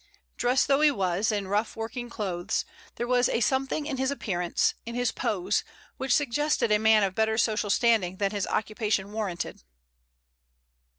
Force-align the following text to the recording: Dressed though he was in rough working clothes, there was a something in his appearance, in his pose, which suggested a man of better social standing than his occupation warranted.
Dressed 0.35 0.67
though 0.67 0.81
he 0.81 0.89
was 0.89 1.31
in 1.31 1.47
rough 1.47 1.75
working 1.75 2.09
clothes, 2.09 2.65
there 2.95 3.05
was 3.05 3.29
a 3.29 3.39
something 3.39 3.85
in 3.85 3.97
his 3.97 4.09
appearance, 4.09 4.73
in 4.83 4.95
his 4.95 5.11
pose, 5.11 5.63
which 5.97 6.11
suggested 6.15 6.71
a 6.71 6.79
man 6.79 7.03
of 7.03 7.13
better 7.13 7.37
social 7.37 7.69
standing 7.69 8.17
than 8.17 8.31
his 8.31 8.47
occupation 8.47 9.11
warranted. 9.11 9.61